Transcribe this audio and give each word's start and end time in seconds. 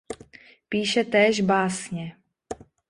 Píše 0.69 1.03
též 1.03 1.41
básně. 1.41 2.15